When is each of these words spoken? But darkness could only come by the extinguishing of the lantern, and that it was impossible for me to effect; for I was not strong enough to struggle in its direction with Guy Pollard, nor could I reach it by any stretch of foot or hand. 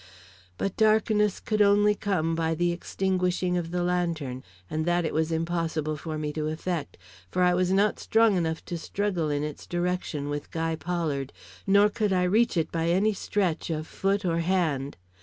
But 0.57 0.75
darkness 0.77 1.39
could 1.39 1.61
only 1.61 1.93
come 1.93 2.33
by 2.33 2.55
the 2.55 2.71
extinguishing 2.71 3.55
of 3.55 3.69
the 3.69 3.83
lantern, 3.83 4.41
and 4.67 4.83
that 4.87 5.05
it 5.05 5.13
was 5.13 5.31
impossible 5.31 5.95
for 5.95 6.17
me 6.17 6.33
to 6.33 6.47
effect; 6.47 6.97
for 7.29 7.43
I 7.43 7.53
was 7.53 7.71
not 7.71 7.99
strong 7.99 8.35
enough 8.35 8.65
to 8.65 8.79
struggle 8.79 9.29
in 9.29 9.43
its 9.43 9.67
direction 9.67 10.27
with 10.27 10.49
Guy 10.49 10.75
Pollard, 10.75 11.31
nor 11.67 11.87
could 11.87 12.13
I 12.13 12.23
reach 12.23 12.57
it 12.57 12.71
by 12.71 12.87
any 12.89 13.13
stretch 13.13 13.69
of 13.69 13.85
foot 13.85 14.25
or 14.25 14.39
hand. 14.39 14.97